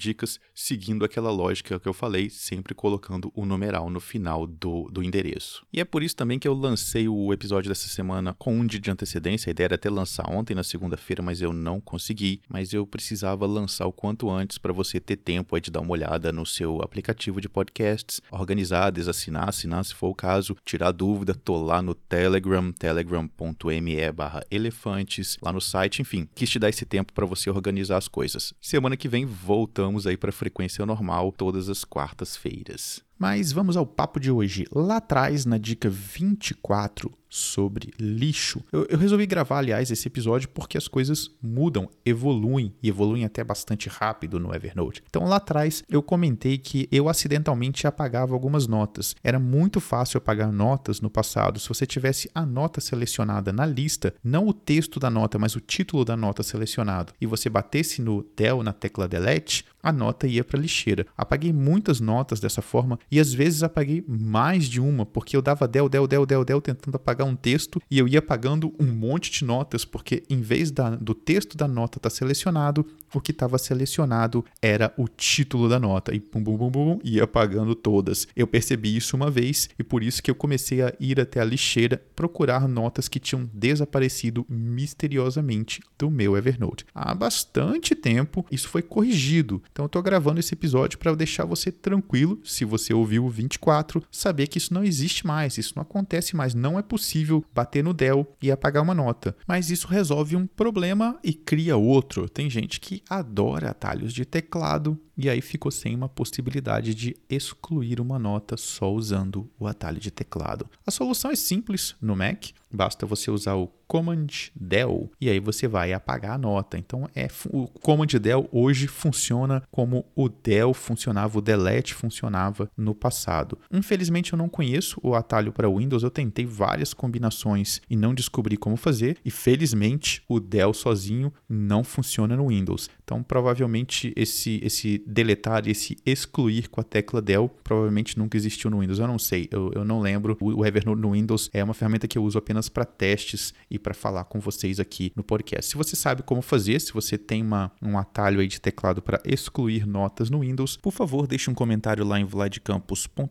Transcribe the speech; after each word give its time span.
dicas 0.09 0.39
seguindo 0.55 1.05
aquela 1.05 1.29
lógica 1.31 1.79
que 1.79 1.87
eu 1.87 1.93
falei, 1.93 2.29
sempre 2.31 2.73
colocando 2.73 3.31
o 3.35 3.45
numeral 3.45 3.89
no 3.91 3.99
final 3.99 4.47
do, 4.47 4.87
do 4.91 5.03
endereço. 5.03 5.65
E 5.71 5.79
é 5.79 5.85
por 5.85 6.01
isso 6.03 6.15
também 6.15 6.39
que 6.39 6.47
eu 6.47 6.53
lancei 6.53 7.07
o 7.07 7.31
episódio 7.31 7.69
dessa 7.69 7.87
semana 7.87 8.33
com 8.33 8.59
um 8.59 8.65
dia 8.65 8.79
de 8.79 8.89
antecedência. 8.91 9.49
A 9.51 9.51
ideia 9.51 9.65
era 9.67 9.75
até 9.75 9.87
lançar 9.89 10.27
ontem, 10.31 10.55
na 10.55 10.63
segunda-feira, 10.63 11.21
mas 11.21 11.41
eu 11.41 11.51
não 11.53 11.79
consegui. 11.79 12.41
Mas 12.49 12.73
eu 12.73 12.85
precisava 12.87 13.45
lançar 13.45 13.85
o 13.85 13.93
quanto 13.93 14.29
antes 14.31 14.57
para 14.57 14.73
você 14.73 14.99
ter 14.99 15.17
tempo 15.17 15.55
aí 15.55 15.61
de 15.61 15.69
dar 15.71 15.81
uma 15.81 15.91
olhada 15.91 16.31
no 16.31 16.43
seu 16.45 16.81
aplicativo 16.81 17.39
de 17.41 17.47
podcasts, 17.47 18.21
organizar, 18.31 18.89
desassinar, 18.91 19.49
assinar 19.49 19.85
se 19.85 19.93
for 19.93 20.07
o 20.09 20.15
caso, 20.15 20.57
tirar 20.65 20.91
dúvida. 20.91 21.35
Tô 21.35 21.55
lá 21.61 21.79
no 21.81 21.93
Telegram, 21.93 22.71
telegram.me/elefantes, 22.71 25.37
lá 25.41 25.51
no 25.53 25.61
site, 25.61 26.01
enfim, 26.01 26.27
quis 26.33 26.49
te 26.49 26.57
dar 26.57 26.69
esse 26.69 26.85
tempo 26.85 27.11
para 27.13 27.25
você 27.25 27.49
organizar 27.49 27.97
as 27.97 28.07
coisas. 28.07 28.53
Semana 28.59 28.95
que 28.97 29.07
vem 29.07 29.25
voltamos 29.25 29.88
voltamos 29.93 30.05
aí 30.07 30.15
para 30.17 30.29
a 30.29 30.33
frequência 30.33 30.85
normal 30.85 31.31
todas 31.31 31.67
as 31.69 31.83
quartas-feiras. 31.83 33.03
Mas 33.19 33.51
vamos 33.51 33.75
ao 33.75 33.85
papo 33.85 34.17
de 34.17 34.31
hoje. 34.31 34.65
Lá 34.73 34.95
atrás, 34.97 35.45
na 35.45 35.57
dica 35.57 35.89
24 35.89 37.11
sobre 37.31 37.93
lixo, 37.99 38.61
eu, 38.71 38.87
eu, 38.89 38.97
resolvi 38.97 39.23
gravar, 39.27 39.59
aliás, 39.59 39.91
esse 39.91 40.07
episódio 40.07 40.49
porque 40.49 40.79
as 40.79 40.87
coisas 40.87 41.29
mudam, 41.39 41.87
evoluem 42.03 42.73
e 42.81 42.89
evoluem 42.89 43.23
até 43.23 43.43
bastante 43.43 43.87
rápido 43.87 44.39
no 44.39 44.51
Evernote. 44.55 45.03
Então, 45.07 45.23
lá 45.25 45.35
atrás, 45.35 45.83
eu 45.89 46.01
comentei 46.01 46.57
que 46.57 46.87
eu 46.91 47.07
acidentalmente 47.07 47.85
apagava 47.85 48.33
algumas 48.33 48.65
notas. 48.65 49.15
Era 49.23 49.37
muito 49.37 49.79
fácil 49.79 50.17
apagar 50.17 50.51
notas 50.51 51.01
no 51.01 51.09
passado. 51.09 51.59
Se 51.59 51.67
você 51.69 51.85
tivesse 51.85 52.31
a 52.33 52.43
nota 52.47 52.79
selecionada 52.81 53.51
na 53.53 53.65
lista, 53.65 54.11
não 54.23 54.47
o 54.47 54.53
texto 54.53 54.97
da 54.99 55.09
nota, 55.11 55.37
mas 55.37 55.55
o 55.55 55.59
título 55.61 56.03
da 56.05 56.15
nota 56.17 56.41
selecionado, 56.41 57.13
e 57.21 57.27
você 57.27 57.47
batesse 57.49 58.01
no 58.01 58.25
del 58.35 58.63
na 58.63 58.73
tecla 58.73 59.07
delete, 59.07 59.65
a 59.83 59.93
nota 59.93 60.25
ia 60.27 60.43
para 60.43 60.57
a 60.57 60.61
lixeira. 60.61 61.05
Apaguei 61.15 61.53
muitas 61.53 61.99
notas 61.99 62.39
dessa 62.39 62.61
forma 62.63 62.97
e 63.11 63.19
às 63.19 63.33
vezes 63.33 63.63
apaguei 63.63 64.03
mais 64.07 64.65
de 64.65 64.79
uma, 64.79 65.05
porque 65.05 65.35
eu 65.35 65.41
dava 65.41 65.67
del, 65.67 65.89
del, 65.89 66.07
del, 66.07 66.25
del, 66.25 66.43
del 66.45 66.61
tentando 66.61 66.95
apagar 66.95 67.25
um 67.27 67.35
texto 67.35 67.81
e 67.89 67.97
eu 67.97 68.07
ia 68.07 68.19
apagando 68.19 68.73
um 68.79 68.85
monte 68.85 69.31
de 69.31 69.43
notas, 69.43 69.83
porque 69.85 70.23
em 70.29 70.41
vez 70.41 70.71
da, 70.71 70.91
do 70.91 71.13
texto 71.13 71.57
da 71.57 71.67
nota 71.67 71.97
estar 71.97 72.09
tá 72.09 72.15
selecionado, 72.15 72.85
o 73.13 73.19
que 73.19 73.31
estava 73.31 73.57
selecionado 73.57 74.45
era 74.61 74.93
o 74.97 75.07
título 75.07 75.67
da 75.67 75.79
nota 75.79 76.13
e 76.13 76.19
pum, 76.19 76.43
pum, 76.43 76.57
pum, 76.57 76.71
pum, 76.71 76.99
ia 77.03 77.23
apagando 77.23 77.73
todas. 77.73 78.27
Eu 78.35 78.45
percebi 78.45 78.95
isso 78.95 79.15
uma 79.15 79.31
vez 79.31 79.69
e 79.77 79.83
por 79.83 80.03
isso 80.03 80.21
que 80.21 80.29
eu 80.29 80.35
comecei 80.35 80.81
a 80.81 80.93
ir 80.99 81.19
até 81.19 81.39
a 81.39 81.45
lixeira 81.45 82.01
procurar 82.15 82.67
notas 82.67 83.07
que 83.07 83.19
tinham 83.19 83.49
desaparecido 83.53 84.45
misteriosamente 84.47 85.81
do 85.97 86.09
meu 86.11 86.37
Evernote. 86.37 86.85
Há 86.93 87.13
bastante 87.15 87.95
tempo 87.95 88.45
isso 88.51 88.69
foi 88.69 88.81
corrigido, 88.81 89.61
então 89.71 89.85
eu 89.85 89.87
estou 89.87 90.01
gravando 90.03 90.39
esse 90.39 90.53
episódio 90.53 90.99
para 90.99 91.15
deixar 91.15 91.45
você 91.45 91.71
tranquilo 91.71 92.39
se 92.43 92.63
você 92.63 92.93
ouviu 92.99 93.25
o 93.25 93.29
24, 93.29 94.03
saber 94.11 94.47
que 94.47 94.57
isso 94.57 94.73
não 94.73 94.83
existe 94.83 95.25
mais, 95.25 95.57
isso 95.57 95.73
não 95.75 95.81
acontece 95.83 96.35
mais, 96.35 96.53
não 96.53 96.77
é 96.77 96.81
possível 96.81 97.43
bater 97.55 97.83
no 97.83 97.93
Dell 97.93 98.27
e 98.41 98.51
apagar 98.51 98.83
uma 98.83 98.93
nota. 98.93 99.35
Mas 99.47 99.69
isso 99.71 99.87
resolve 99.87 100.35
um 100.35 100.45
problema 100.45 101.17
e 101.23 101.33
cria 101.33 101.77
outro. 101.77 102.29
Tem 102.29 102.49
gente 102.49 102.79
que 102.79 103.01
adora 103.09 103.69
atalhos 103.71 104.13
de 104.13 104.25
teclado 104.25 104.99
e 105.17 105.29
aí 105.29 105.41
ficou 105.41 105.71
sem 105.71 105.95
uma 105.95 106.07
possibilidade 106.07 106.93
de 106.95 107.15
excluir 107.29 107.99
uma 107.99 108.17
nota 108.19 108.55
só 108.55 108.91
usando 108.93 109.49
o 109.59 109.67
atalho 109.67 109.99
de 109.99 110.11
teclado. 110.11 110.69
A 110.85 110.91
solução 110.91 111.31
é 111.31 111.35
simples 111.35 111.95
no 112.01 112.15
Mac. 112.15 112.45
Basta 112.71 113.05
você 113.05 113.31
usar 113.31 113.55
o 113.55 113.67
Command 113.87 114.27
Del 114.55 115.09
e 115.19 115.27
aí 115.29 115.39
você 115.39 115.67
vai 115.67 115.91
apagar 115.91 116.33
a 116.33 116.37
nota. 116.37 116.77
Então 116.77 117.09
é 117.15 117.27
o 117.51 117.67
Command 117.67 118.19
Del 118.21 118.47
hoje 118.51 118.85
funciona 118.87 119.63
como 119.71 120.05
o 120.15 120.29
Del 120.29 120.73
funcionava, 120.75 121.39
o 121.39 121.41
Delete 121.41 121.95
funcionava 121.95 122.69
no 122.77 122.93
passado. 122.93 123.57
Infelizmente 123.73 124.33
eu 124.33 124.37
não 124.37 124.47
conheço 124.47 124.99
o 125.01 125.15
atalho 125.15 125.51
para 125.51 125.67
Windows, 125.67 126.03
eu 126.03 126.11
tentei 126.11 126.45
várias 126.45 126.93
combinações 126.93 127.81
e 127.89 127.95
não 127.95 128.13
descobri 128.13 128.55
como 128.55 128.77
fazer 128.77 129.17
e 129.25 129.31
felizmente 129.31 130.21
o 130.29 130.39
Del 130.39 130.71
sozinho 130.73 131.33
não 131.49 131.83
funciona 131.83 132.35
no 132.35 132.49
Windows. 132.49 132.87
Então 133.03 133.23
provavelmente 133.23 134.13
esse 134.15 134.59
esse 134.63 135.01
deletar, 135.07 135.67
esse 135.67 135.97
excluir 136.05 136.67
com 136.69 136.79
a 136.79 136.83
tecla 136.83 137.19
Del 137.21 137.49
provavelmente 137.63 138.19
nunca 138.19 138.37
existiu 138.37 138.69
no 138.69 138.81
Windows. 138.81 138.99
Eu 138.99 139.07
não 139.07 139.17
sei, 139.17 139.47
eu, 139.51 139.71
eu 139.73 139.83
não 139.83 139.99
lembro. 139.99 140.37
O, 140.39 140.63
ever 140.65 140.79
Evernote 140.81 141.01
no 141.01 141.13
Windows 141.13 141.49
é 141.51 141.63
uma 141.63 141.73
ferramenta 141.73 142.07
que 142.07 142.15
eu 142.17 142.23
uso 142.23 142.37
apenas 142.37 142.58
apenas 142.59 142.69
para 142.69 142.83
testes 142.85 143.53
e 143.71 143.79
para 143.79 143.93
falar 143.93 144.25
com 144.25 144.39
vocês 144.39 144.79
aqui 144.79 145.11
no 145.15 145.23
podcast. 145.23 145.67
Se 145.71 145.77
você 145.77 145.95
sabe 145.95 146.21
como 146.23 146.41
fazer, 146.41 146.79
se 146.81 146.91
você 146.91 147.17
tem 147.17 147.41
uma, 147.41 147.71
um 147.81 147.97
atalho 147.97 148.41
aí 148.41 148.47
de 148.47 148.59
teclado 148.59 149.01
para 149.01 149.21
excluir 149.25 149.87
notas 149.87 150.29
no 150.29 150.41
Windows, 150.41 150.75
por 150.77 150.91
favor, 150.91 151.25
deixe 151.25 151.49
um 151.49 151.53
comentário 151.53 152.05
lá 152.05 152.19
em 152.19 152.25
vladcampuscom 152.25 153.27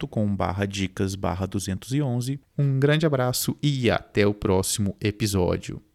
dicas 0.69 1.15
211. 1.17 2.41
Um 2.57 2.79
grande 2.81 3.05
abraço 3.07 3.57
e 3.63 3.91
até 3.91 4.27
o 4.27 4.33
próximo 4.35 4.97
episódio. 5.01 5.81